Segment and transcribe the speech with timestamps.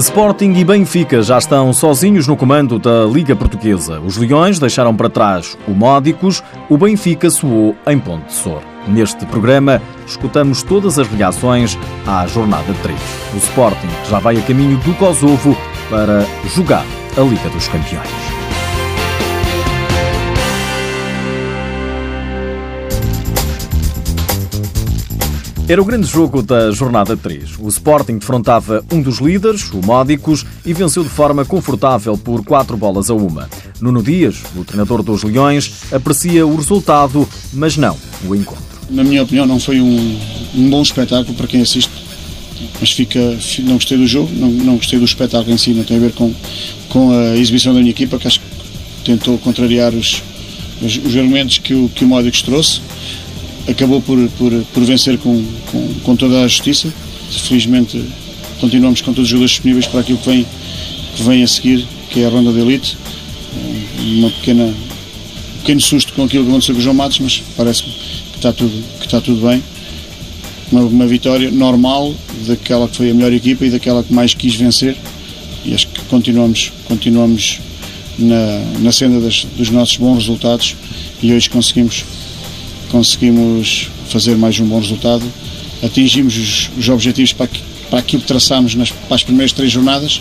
[0.00, 4.00] Sporting e Benfica já estão sozinhos no comando da Liga Portuguesa.
[4.00, 8.62] Os Leões deixaram para trás o Módicos, o Benfica soou em Ponte de Sor.
[8.88, 12.98] Neste programa, escutamos todas as reações à jornada 3.
[13.34, 15.54] O Sporting já vai a caminho do Kosovo
[15.90, 16.24] para
[16.54, 16.86] jogar
[17.18, 18.39] a Liga dos Campeões.
[25.70, 27.50] Era o grande jogo da jornada 3.
[27.60, 32.76] O Sporting defrontava um dos líderes, o Módicos, e venceu de forma confortável por 4
[32.76, 33.48] bolas a uma.
[33.80, 38.64] Nuno Dias, o treinador dos Leões, aprecia o resultado, mas não o encontro.
[38.90, 40.18] Na minha opinião, não foi um,
[40.56, 41.92] um bom espetáculo para quem assiste,
[42.80, 43.20] mas fica,
[43.60, 46.12] não gostei do jogo, não, não gostei do espetáculo em si, não tem a ver
[46.14, 46.34] com,
[46.88, 48.46] com a exibição da minha equipa, que acho que
[49.04, 50.20] tentou contrariar os,
[50.82, 52.80] os, os argumentos que o, que o Módicos trouxe
[53.70, 56.92] acabou por, por, por vencer com, com, com, toda a justiça.
[57.30, 58.02] Felizmente
[58.60, 60.46] continuamos com todos os jogadores disponíveis para aquilo que vem,
[61.16, 62.96] que vem a seguir, que é a ronda de elite.
[64.00, 67.92] Uma pequena, um pequeno susto com aquilo que aconteceu com o João Matos, mas parece-me
[67.92, 69.62] que está tudo, que está tudo bem.
[70.72, 72.14] Uma, uma, vitória normal
[72.46, 74.96] daquela que foi a melhor equipa e daquela que mais quis vencer.
[75.64, 77.58] E acho que continuamos, continuamos
[78.18, 80.76] na, na senda das, dos nossos bons resultados
[81.22, 82.04] e hoje conseguimos
[82.90, 85.24] conseguimos fazer mais um bom resultado,
[85.82, 87.48] atingimos os, os objetivos para,
[87.88, 90.20] para aquilo que traçámos nas, para as primeiras três jornadas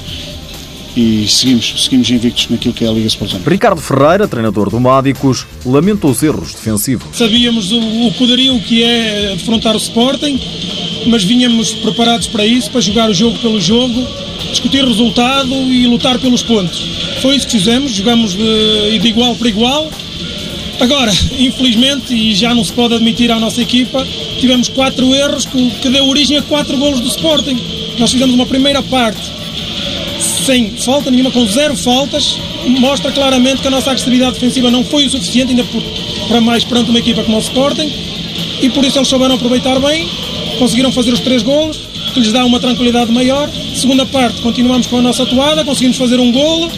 [0.96, 3.40] e seguimos, seguimos invictos naquilo que é a Liga Sporting.
[3.46, 7.16] Ricardo Ferreira, treinador do Mádicos, lamenta os erros defensivos.
[7.16, 10.40] Sabíamos o, o poderio que é defrontar o Sporting,
[11.08, 14.06] mas vinhamos preparados para isso, para jogar o jogo pelo jogo,
[14.50, 16.84] discutir o resultado e lutar pelos pontos.
[17.22, 19.90] Foi isso que fizemos, jogamos de, de igual para igual,
[20.80, 24.08] Agora, infelizmente, e já não se pode admitir à nossa equipa,
[24.40, 27.60] tivemos quatro erros que, que deu origem a quatro golos do Sporting.
[27.98, 29.40] Nós fizemos uma primeira parte
[30.46, 32.40] sem falta nenhuma, com zero faltas,
[32.80, 35.82] mostra claramente que a nossa agressividade defensiva não foi o suficiente, ainda por,
[36.28, 37.92] para mais perante uma equipa como o Sporting,
[38.62, 40.10] e por isso eles souberam aproveitar bem,
[40.58, 41.80] conseguiram fazer os três golos,
[42.14, 43.48] que lhes dá uma tranquilidade maior.
[43.76, 46.72] Segunda parte, continuamos com a nossa atuada, conseguimos fazer um golo,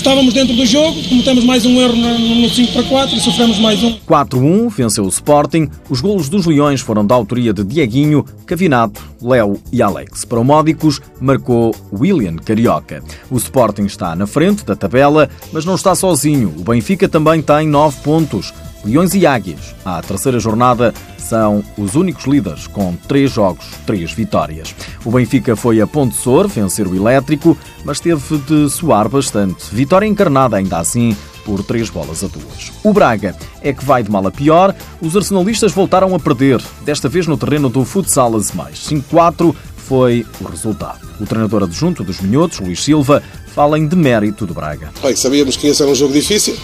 [0.00, 3.84] Estávamos dentro do jogo, cometemos mais um erro no 5 para 4 e sofremos mais
[3.84, 3.98] um.
[4.08, 5.68] 4-1, venceu o Sporting.
[5.90, 10.24] Os golos dos Leões foram da autoria de Dieguinho, Cavinato, Léo e Alex.
[10.24, 13.04] Para o Módicos, marcou William Carioca.
[13.30, 16.54] O Sporting está na frente da tabela, mas não está sozinho.
[16.56, 18.54] O Benfica também tem 9 pontos.
[18.84, 24.74] Leões e Águias, à terceira jornada, são os únicos líderes com três jogos, três vitórias.
[25.04, 29.72] O Benfica foi a Ponte Sor vencer o Elétrico, mas teve de suar bastante.
[29.72, 32.72] Vitória encarnada ainda assim por três bolas a duas.
[32.82, 34.74] O Braga é que vai de mal a pior.
[35.00, 38.78] Os arsenalistas voltaram a perder, desta vez no terreno do Futsal Azemais.
[38.88, 41.00] 5-4 foi o resultado.
[41.20, 43.22] O treinador adjunto dos Minhotos, Luís Silva,
[43.54, 44.90] fala em demérito do Braga.
[45.02, 46.56] Bem, sabíamos que ia ser um jogo difícil,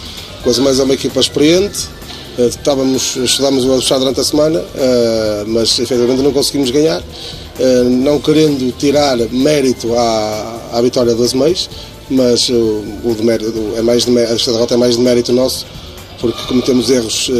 [0.43, 1.89] coisa mais é uma equipa experiente,
[2.37, 7.01] estávamos, estudámos o adversário durante a semana, eh, mas efetivamente não conseguimos ganhar,
[7.59, 11.69] eh, não querendo tirar mérito à, à vitória dos meios,
[12.09, 15.65] mas o, o de mérito, é mais de, esta derrota é mais de mérito nosso,
[16.21, 17.31] porque cometemos erros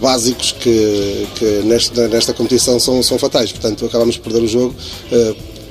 [0.00, 3.52] básicos que, que nesta, nesta competição são, são fatais.
[3.52, 4.74] Portanto, acabamos de perder o jogo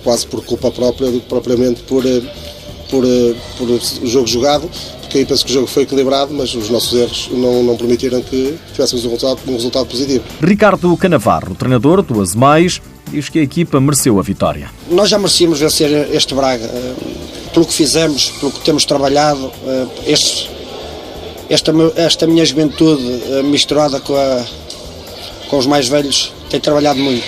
[0.03, 2.03] quase por culpa própria do que propriamente por,
[2.89, 3.05] por,
[3.57, 4.69] por o jogo jogado
[5.17, 8.57] aí penso que o jogo foi equilibrado, mas os nossos erros não, não permitiram que
[8.71, 10.23] tivéssemos um resultado, um resultado positivo.
[10.41, 12.81] Ricardo Canavarro, treinador do Azemais,
[13.11, 14.69] diz que a equipa mereceu a vitória.
[14.89, 16.93] Nós já merecíamos vencer este Braga, eh,
[17.53, 20.49] pelo que fizemos, pelo que temos trabalhado, eh, este,
[21.49, 24.45] esta, esta minha juventude eh, misturada com, a,
[25.47, 27.25] com os mais velhos tem trabalhado muito.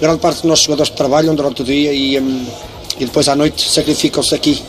[0.00, 4.34] Grande parte dos nossos jogadores trabalham durante o dia e, e depois à noite sacrificam-se
[4.34, 4.62] aqui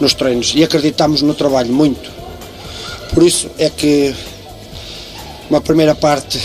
[0.00, 2.10] nos treinos e acreditamos no trabalho muito.
[3.12, 4.14] Por isso é que
[5.48, 6.40] uma primeira parte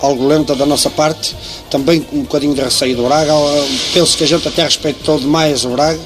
[0.00, 1.36] algo lenta da nossa parte,
[1.70, 3.32] também um bocadinho de receio do Braga.
[3.92, 6.00] Penso que a gente até respeitou demais o Braga,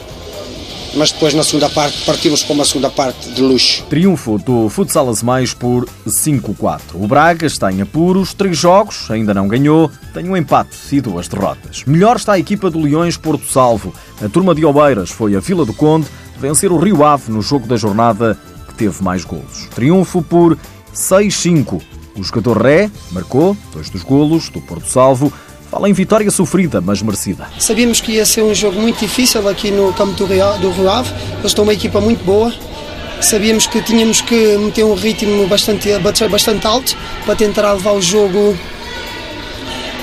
[0.94, 3.84] mas depois na segunda parte partimos para uma segunda parte de luxo.
[3.88, 6.80] Triunfo do Futsal Mais por 5-4.
[6.94, 11.28] O Braga está em apuros, três jogos, ainda não ganhou, tem um empate e duas
[11.28, 11.84] derrotas.
[11.86, 13.94] Melhor está a equipa do Leões Porto Salvo.
[14.22, 16.06] A turma de Obeiras foi a Vila do Conde
[16.44, 18.38] vencer o Rio Ave no jogo da jornada
[18.68, 19.66] que teve mais golos.
[19.74, 20.58] Triunfo por
[20.94, 21.80] 6-5.
[22.16, 25.32] O jogador Ré marcou dois dos golos do Porto Salvo.
[25.70, 27.48] Fala em vitória sofrida, mas merecida.
[27.58, 31.10] Sabíamos que ia ser um jogo muito difícil aqui no campo do Rio Ave.
[31.38, 32.52] Eles estão uma equipa muito boa.
[33.22, 35.88] Sabíamos que tínhamos que meter um ritmo bastante,
[36.28, 36.94] bastante alto
[37.24, 38.54] para tentar levar o jogo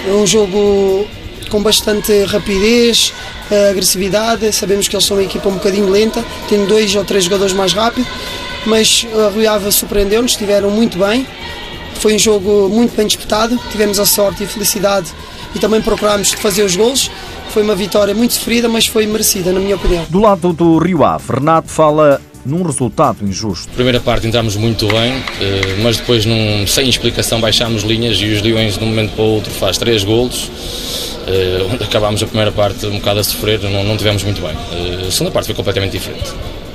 [0.09, 1.05] um jogo
[1.51, 3.13] com bastante rapidez,
[3.51, 4.51] eh, agressividade.
[4.53, 7.73] Sabemos que eles são uma equipa um bocadinho lenta, tendo dois ou três jogadores mais
[7.73, 8.09] rápidos,
[8.65, 11.27] mas a Rui Ave surpreendeu-nos, estiveram muito bem.
[11.95, 15.11] Foi um jogo muito bem disputado, tivemos a sorte e a felicidade
[15.53, 17.11] e também procurámos fazer os gols.
[17.49, 20.05] Foi uma vitória muito sofrida, mas foi merecida, na minha opinião.
[20.09, 23.69] Do lado do Rio Ave, Renato fala num resultado injusto.
[23.73, 25.11] Primeira parte entramos muito bem,
[25.41, 29.23] eh, mas depois, num, sem explicação, baixámos linhas e os Leões, de um momento para
[29.23, 30.49] o outro, faz três golos.
[31.27, 34.55] Eh, acabámos a primeira parte um bocado a sofrer, não, não tivemos muito bem.
[34.71, 36.31] Eh, a segunda parte foi completamente diferente.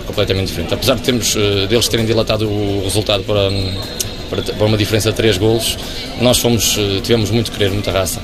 [0.06, 0.72] Completamente diferente.
[0.72, 1.34] Apesar de termos,
[1.68, 3.50] deles terem dilatado o resultado para,
[4.30, 5.76] para, para uma diferença de três golos,
[6.20, 8.20] nós fomos, tivemos muito querer, muita raça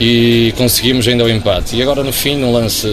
[0.00, 1.76] e conseguimos ainda o empate.
[1.76, 2.86] E agora no fim, no lance,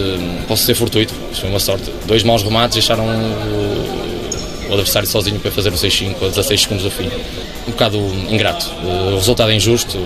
[0.48, 1.90] posso ser fortuito, foi uma sorte.
[2.06, 6.84] Dois maus remates deixaram o, o adversário sozinho para fazer o 6-5 a 16 segundos
[6.84, 7.10] do fim.
[7.66, 7.98] Um bocado
[8.28, 8.66] ingrato.
[8.82, 9.98] O resultado é injusto,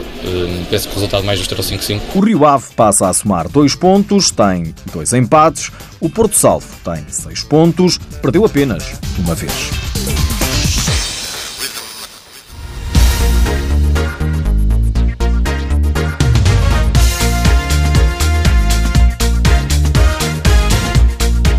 [0.71, 2.01] penso que o resultado mais justo era o 5-5.
[2.15, 5.71] O Rio Ave passa a somar dois pontos, tem dois empates.
[6.01, 8.85] O Porto Salvo tem seis pontos, perdeu apenas
[9.19, 9.53] uma vez.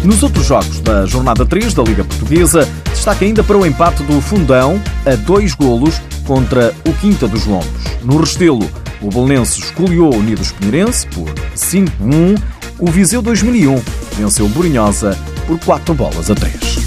[0.10, 4.20] Nos outros jogos da jornada 3 da Liga Portuguesa, destaca ainda para o empate do
[4.20, 7.70] Fundão a dois golos contra o Quinta dos Lombos.
[8.04, 8.68] No Restelo,
[9.04, 12.42] o Belenense escolheu o Unidos Pinheirense por 5-1.
[12.80, 13.80] O Viseu 2001
[14.18, 15.16] venceu Borinhosa
[15.46, 16.80] por 4 bolas a 3.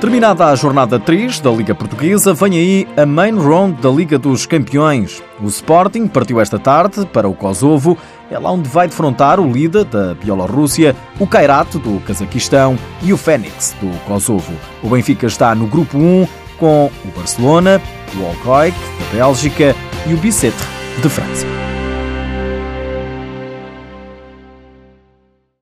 [0.00, 4.46] Terminada a jornada 3 da Liga Portuguesa, vem aí a main round da Liga dos
[4.46, 5.20] Campeões.
[5.42, 7.98] O Sporting partiu esta tarde para o Kosovo,
[8.30, 13.16] é lá onde vai defrontar o líder da Bielorrússia, o Kairat do Cazaquistão e o
[13.16, 14.52] Fênix do Kosovo.
[14.82, 16.26] O Benfica está no grupo 1
[16.58, 17.80] com o Barcelona,
[18.16, 19.74] o Alcoic da Bélgica
[20.06, 20.66] e o Bicetre
[21.02, 21.67] de França.